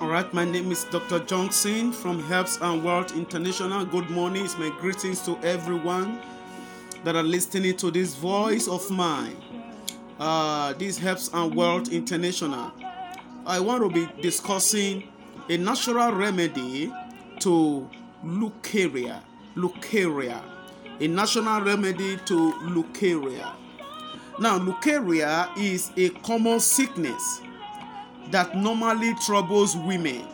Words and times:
All 0.00 0.08
right, 0.08 0.32
my 0.32 0.46
name 0.46 0.72
is 0.72 0.84
Dr. 0.84 1.18
Johnson 1.18 1.92
from 1.92 2.24
Herbs 2.32 2.58
and 2.62 2.82
Wealth 2.82 3.14
International. 3.14 3.84
Good 3.84 4.08
morning. 4.08 4.46
It's 4.46 4.56
my 4.56 4.70
greetings 4.80 5.20
to 5.26 5.36
everyone 5.42 6.18
that 7.04 7.16
are 7.16 7.22
listening 7.22 7.76
to 7.76 7.90
this 7.90 8.14
voice 8.14 8.66
of 8.66 8.90
mine. 8.90 9.36
Uh, 10.18 10.72
this 10.72 10.98
Herbs 11.04 11.28
and 11.34 11.54
Wealth 11.54 11.92
International. 11.92 12.72
I 13.44 13.60
want 13.60 13.82
to 13.82 13.90
be 13.90 14.08
discussing 14.22 15.06
a 15.50 15.58
natural 15.58 16.12
remedy 16.12 16.90
to 17.40 17.86
leucorrhea. 18.24 19.20
Leucorrhea. 19.54 20.42
A 20.98 21.08
natural 21.08 21.60
remedy 21.60 22.16
to 22.24 22.52
leucorrhea. 22.62 23.52
Now, 24.38 24.58
leucorrhea 24.58 25.54
is 25.58 25.92
a 25.98 26.08
common 26.08 26.58
sickness 26.58 27.42
that 28.30 28.56
normally 28.56 29.14
troubles 29.26 29.76
women. 29.76 30.26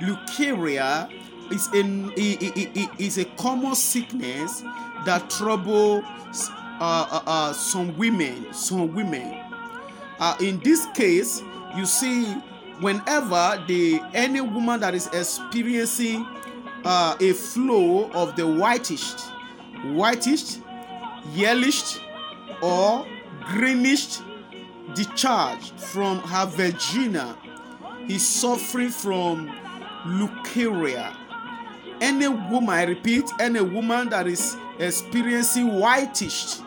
Leucorrhea 0.00 1.10
is 1.52 1.68
a, 1.72 3.02
is 3.02 3.18
a 3.18 3.24
common 3.36 3.74
sickness 3.74 4.62
that 5.04 5.28
troubles 5.30 6.04
uh, 6.80 7.06
uh, 7.10 7.22
uh, 7.26 7.52
some 7.52 7.96
women. 7.96 8.52
Some 8.52 8.94
women. 8.94 9.40
Uh, 10.18 10.36
in 10.40 10.58
this 10.60 10.86
case, 10.94 11.42
you 11.76 11.86
see, 11.86 12.24
whenever 12.80 13.62
the 13.66 14.00
any 14.12 14.40
woman 14.40 14.80
that 14.80 14.94
is 14.94 15.06
experiencing 15.08 16.26
uh, 16.84 17.16
a 17.20 17.32
flow 17.32 18.10
of 18.12 18.36
the 18.36 18.46
whitish, 18.46 19.12
whitish, 19.92 20.58
yellowish, 21.32 21.98
or 22.62 23.06
greenish 23.42 24.18
discharge 24.92 25.72
from 25.72 26.18
her 26.20 26.46
vagina 26.46 27.36
is 28.08 28.26
suffering 28.26 28.90
from 28.90 29.48
leucorrhea. 30.04 31.14
Any 32.00 32.28
woman, 32.28 32.70
I 32.70 32.84
repeat, 32.84 33.24
any 33.40 33.60
woman 33.60 34.10
that 34.10 34.26
is 34.26 34.56
experiencing 34.78 35.78
whitish, 35.78 36.58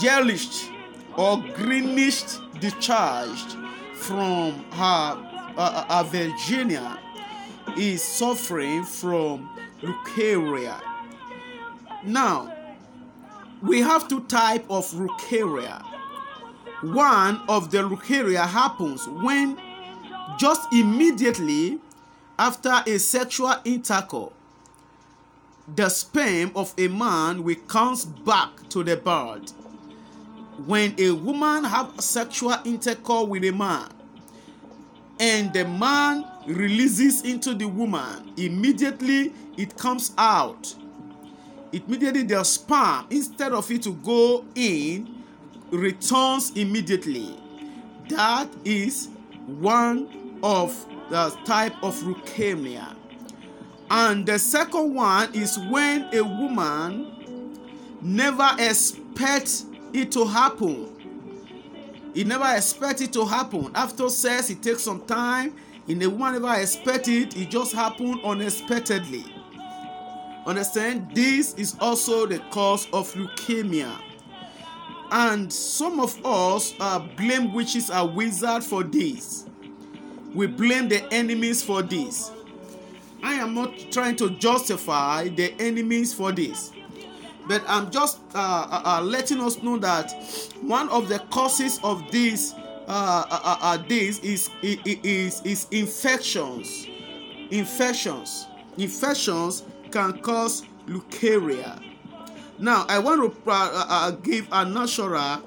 yellowish, 0.00 0.68
or 1.16 1.42
greenish 1.54 2.24
discharge 2.58 3.54
from 3.94 4.54
her, 4.72 5.54
uh, 5.56 6.02
her 6.02 6.08
vagina 6.08 6.98
is 7.76 8.02
suffering 8.02 8.84
from 8.84 9.48
leucorrhea. 9.80 10.80
Now, 12.04 12.52
we 13.62 13.80
have 13.80 14.08
two 14.08 14.20
type 14.24 14.64
of 14.68 14.90
leucorrhea 14.90 15.91
one 16.82 17.40
of 17.48 17.70
the 17.70 17.78
leucorrhea 17.78 18.46
happens 18.46 19.06
when 19.08 19.58
just 20.38 20.72
immediately 20.72 21.78
after 22.38 22.82
a 22.86 22.98
sexual 22.98 23.54
intercourse 23.64 24.32
the 25.76 25.88
sperm 25.88 26.50
of 26.56 26.74
a 26.76 26.88
man 26.88 27.42
will 27.44 27.54
comes 27.68 28.04
back 28.04 28.50
to 28.68 28.82
the 28.82 28.96
bird 28.96 29.50
when 30.66 30.94
a 30.98 31.12
woman 31.12 31.64
have 31.64 31.92
sexual 32.00 32.56
intercourse 32.64 33.28
with 33.28 33.44
a 33.44 33.52
man 33.52 33.88
and 35.20 35.52
the 35.52 35.64
man 35.64 36.24
releases 36.46 37.22
into 37.22 37.54
the 37.54 37.66
woman 37.66 38.32
immediately 38.36 39.32
it 39.56 39.76
comes 39.76 40.12
out. 40.18 40.74
Immediately 41.72 42.24
the 42.24 42.44
sperm 42.44 43.06
instead 43.10 43.52
of 43.52 43.70
it 43.70 43.82
to 43.82 43.92
go 43.92 44.44
in 44.54 45.21
returns 45.72 46.50
immediately. 46.54 47.36
That 48.08 48.48
is 48.64 49.08
one 49.46 50.38
of 50.42 50.86
the 51.10 51.30
type 51.44 51.74
of 51.82 51.94
leukemia. 52.02 52.94
And 53.90 54.24
the 54.24 54.38
second 54.38 54.94
one 54.94 55.34
is 55.34 55.58
when 55.70 56.08
a 56.14 56.22
woman 56.22 57.58
never 58.00 58.50
expects 58.58 59.66
it 59.92 60.12
to 60.12 60.24
happen. 60.24 60.88
It 62.14 62.26
never 62.26 62.54
expects 62.54 63.00
it 63.00 63.12
to 63.14 63.24
happen. 63.24 63.70
After 63.74 64.08
sex, 64.08 64.50
it 64.50 64.62
takes 64.62 64.82
some 64.84 65.02
time. 65.06 65.54
In 65.88 66.00
a 66.02 66.08
woman 66.08 66.40
never 66.40 66.60
expect 66.60 67.08
it, 67.08 67.36
it 67.36 67.50
just 67.50 67.72
happened 67.72 68.20
unexpectedly. 68.24 69.24
Understand? 70.46 71.14
This 71.14 71.54
is 71.54 71.76
also 71.80 72.26
the 72.26 72.38
cause 72.50 72.86
of 72.92 73.12
leukemia. 73.12 74.11
And 75.14 75.52
some 75.52 76.00
of 76.00 76.18
us 76.24 76.72
uh, 76.80 76.98
blame 76.98 77.52
witches 77.52 77.90
and 77.90 78.14
wizards 78.14 78.66
for 78.66 78.82
this. 78.82 79.44
We 80.34 80.46
blame 80.46 80.88
the 80.88 81.04
enemies 81.12 81.62
for 81.62 81.82
this. 81.82 82.30
I 83.22 83.34
am 83.34 83.54
not 83.54 83.76
trying 83.90 84.16
to 84.16 84.30
justify 84.30 85.28
the 85.28 85.52
enemies 85.60 86.14
for 86.14 86.32
this. 86.32 86.72
But 87.46 87.62
I'm 87.68 87.90
just 87.90 88.20
uh, 88.34 88.38
uh, 88.70 88.82
uh 88.86 89.02
letting 89.02 89.42
us 89.42 89.62
know 89.62 89.76
that 89.80 90.12
one 90.62 90.88
of 90.88 91.10
the 91.10 91.18
causes 91.30 91.78
of 91.84 92.10
this 92.10 92.54
uh, 92.54 93.26
uh, 93.30 93.58
uh, 93.60 93.76
this 93.86 94.18
is, 94.20 94.48
is, 94.62 95.42
is 95.44 95.66
infections. 95.70 96.86
Infections. 97.50 98.46
Infections 98.78 99.64
can 99.90 100.18
cause 100.22 100.62
leucorrhea 100.86 101.91
now, 102.62 102.86
I 102.88 103.00
want 103.00 103.44
to 103.44 103.50
uh, 103.50 103.54
uh, 103.54 103.86
uh, 103.88 104.10
give 104.12 104.46
a 104.52 104.64
natural, 104.64 105.42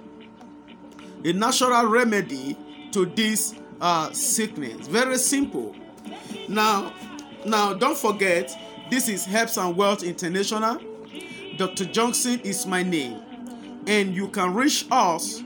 a 1.23 1.31
natural 1.31 1.85
remedy 1.85 2.57
to 2.91 3.05
this 3.05 3.55
uh, 3.79 4.11
sickness. 4.11 4.87
Very 4.87 5.17
simple. 5.17 5.73
Now, 6.49 6.93
now 7.45 7.73
don't 7.73 7.97
forget, 7.97 8.53
this 8.89 9.07
is 9.07 9.25
Herbs 9.33 9.57
and 9.57 9.77
Wealth 9.77 10.03
International. 10.03 10.77
Dr. 11.55 11.85
Johnson 11.85 12.41
is 12.41 12.65
my 12.65 12.83
name, 12.83 13.21
and 13.87 14.13
you 14.13 14.27
can 14.27 14.53
reach 14.53 14.85
us 14.91 15.41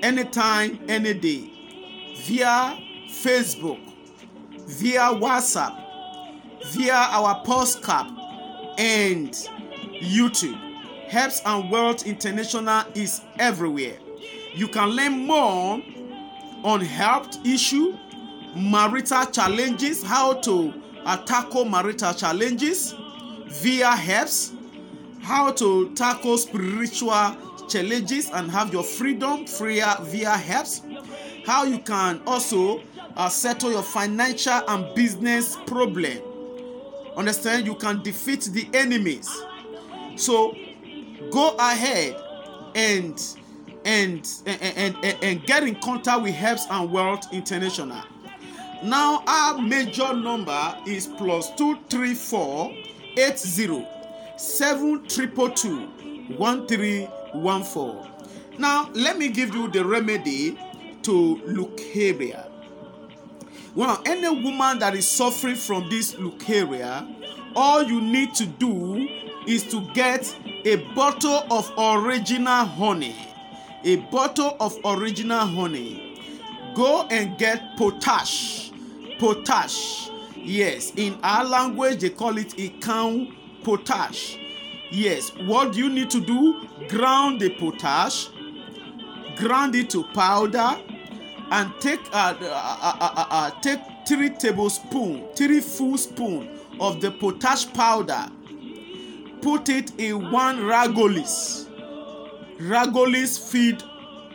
anytime, 0.00 0.78
any 0.88 1.12
day 1.12 1.50
via 2.18 2.78
Facebook, 3.08 3.80
via 4.68 5.10
WhatsApp, 5.12 5.76
via 6.66 6.92
our 6.92 7.42
postcard, 7.44 8.06
and 8.78 9.48
YouTube. 10.00 10.58
Herbs 11.12 11.40
and 11.44 11.70
Wealth 11.70 12.06
International 12.06 12.84
is 12.94 13.20
everywhere. 13.38 13.96
You 14.54 14.68
can 14.68 14.90
learn 14.90 15.26
more 15.26 15.80
on 16.64 16.80
health 16.80 17.38
issue, 17.46 17.96
marital 18.56 19.26
challenges, 19.26 20.02
how 20.02 20.34
to 20.40 20.72
tackle 21.26 21.64
marital 21.64 22.12
challenges 22.14 22.94
via 23.46 23.94
herbs, 24.08 24.52
how 25.20 25.52
to 25.52 25.94
tackle 25.94 26.38
spiritual 26.38 27.36
challenges 27.68 28.30
and 28.30 28.50
have 28.50 28.72
your 28.72 28.82
freedom 28.82 29.46
via 29.46 29.96
via 30.02 30.40
herbs, 30.50 30.82
how 31.44 31.64
you 31.64 31.78
can 31.78 32.20
also 32.26 32.80
uh, 33.16 33.28
settle 33.28 33.70
your 33.70 33.82
financial 33.82 34.60
and 34.68 34.94
business 34.94 35.56
problem. 35.66 36.18
Understand? 37.16 37.66
You 37.66 37.74
can 37.74 38.02
defeat 38.02 38.42
the 38.52 38.68
enemies 38.74 39.30
so 40.16 40.56
go 41.30 41.54
ahead 41.58 42.16
and 42.74 43.20
and 43.84 44.28
and, 44.46 44.96
and, 45.02 45.18
and 45.22 45.46
get 45.46 45.62
in 45.62 45.76
contact 45.76 46.22
with 46.22 46.34
Herbs 46.34 46.66
and 46.70 46.90
Wealth 46.90 47.32
International. 47.32 48.02
Now 48.82 49.22
our 49.26 49.58
major 49.58 50.12
number 50.12 50.76
is 50.86 51.06
plus 51.06 51.54
two 51.54 51.78
three 51.88 52.14
four 52.14 52.74
eight 53.16 53.38
zero 53.38 53.86
seven 54.36 55.06
triple 55.08 55.50
two 55.50 55.86
one 56.36 56.66
three 56.66 57.04
one 57.32 57.62
four. 57.62 58.06
Now 58.58 58.90
let 58.92 59.18
me 59.18 59.28
give 59.28 59.54
you 59.54 59.68
the 59.68 59.84
remedy 59.84 60.58
to 61.02 61.40
leukemia. 61.46 62.50
Well, 63.74 64.02
any 64.06 64.28
woman 64.28 64.78
that 64.78 64.94
is 64.94 65.08
suffering 65.08 65.54
from 65.54 65.88
this 65.90 66.14
leukemia, 66.14 67.52
all 67.54 67.82
you 67.82 68.00
need 68.00 68.34
to 68.34 68.46
do 68.46 69.08
is 69.46 69.64
to 69.64 69.80
get 69.92 70.34
a 70.64 70.76
bottle 70.94 71.44
of 71.50 71.72
original 71.78 72.64
honey. 72.64 73.14
A 73.84 73.96
bottle 73.96 74.56
of 74.60 74.76
original 74.84 75.46
honey. 75.46 76.20
Go 76.74 77.06
and 77.10 77.38
get 77.38 77.76
potash. 77.76 78.72
Potash. 79.18 80.10
Yes, 80.36 80.92
in 80.96 81.18
our 81.22 81.44
language 81.44 82.00
they 82.00 82.10
call 82.10 82.36
it 82.38 82.48
ikan 82.50 83.34
potash. 83.64 84.38
Yes, 84.90 85.30
what 85.30 85.72
do 85.72 85.78
you 85.78 85.88
need 85.88 86.10
to 86.10 86.20
do? 86.20 86.66
Ground 86.88 87.40
the 87.40 87.50
potash, 87.50 88.28
ground 89.36 89.74
it 89.74 89.90
to 89.90 90.04
powder, 90.14 90.78
and 91.50 91.72
take 91.80 92.00
uh, 92.12 92.34
uh, 92.40 92.78
uh, 92.80 92.96
uh, 93.00 93.26
uh 93.28 93.50
take 93.60 93.80
three 94.06 94.30
tablespoon, 94.30 95.26
three 95.34 95.60
full 95.60 95.98
spoon 95.98 96.48
of 96.78 97.00
the 97.00 97.10
potash 97.10 97.72
powder 97.72 98.28
put 99.42 99.68
it 99.68 99.92
in 99.98 100.30
one 100.30 100.58
ragolis. 100.58 101.66
Ragolis 102.58 103.50
feed 103.50 103.82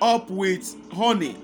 up 0.01 0.29
with 0.29 0.75
honey. 0.93 1.35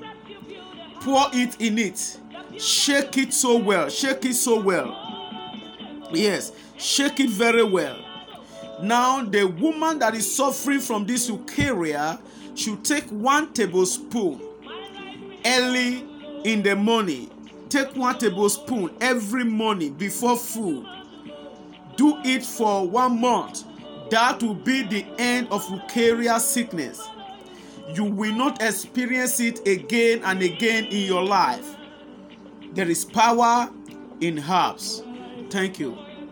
pour 1.02 1.28
it 1.34 1.60
in 1.62 1.78
it. 1.78 2.20
Shake 2.60 3.18
it 3.18 3.34
so 3.34 3.58
well. 3.58 3.90
Shake 3.90 4.26
it 4.26 4.34
so 4.34 4.60
well. 4.60 4.96
Yes, 6.12 6.52
shake 6.78 7.20
it 7.20 7.30
very 7.30 7.64
well. 7.64 7.98
Now, 8.82 9.24
the 9.24 9.46
woman 9.46 10.00
that 10.00 10.16
is 10.16 10.36
suffering 10.36 10.80
from 10.80 11.06
this 11.06 11.30
eukarya 11.30 12.20
should 12.56 12.84
take 12.84 13.06
one 13.06 13.54
tablespoon 13.54 14.42
early 15.46 16.06
in 16.44 16.62
the 16.64 16.76
morning. 16.76 17.30
Take 17.70 17.96
one 17.96 18.18
tablespoon 18.18 18.92
every 19.02 19.44
morning 19.44 19.94
before 19.94 20.38
food. 20.38 20.86
Do 21.98 22.20
it 22.24 22.46
for 22.46 22.88
one 22.88 23.20
month. 23.20 23.66
That 24.10 24.42
will 24.42 24.54
be 24.54 24.84
the 24.84 25.06
end 25.18 25.50
of 25.52 25.66
eukarya 25.66 26.40
sickness. 26.40 27.02
You 27.94 28.06
will 28.06 28.34
not 28.34 28.62
experience 28.62 29.40
it 29.40 29.68
again 29.68 30.22
and 30.24 30.42
again 30.42 30.86
in 30.86 31.06
your 31.06 31.24
life. 31.24 31.76
There 32.74 32.90
is 32.90 33.04
power 33.04 33.70
in 34.22 34.40
herbs. 34.40 35.04
Thank 35.50 35.80
you. 35.80 35.98